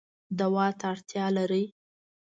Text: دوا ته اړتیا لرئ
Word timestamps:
دوا 0.39 0.67
ته 0.79 0.85
اړتیا 0.93 1.25
لرئ 1.37 1.65